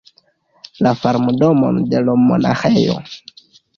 [0.85, 2.97] La farmdomon de l' monaĥejo.